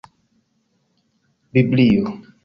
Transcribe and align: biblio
biblio 1.53 2.13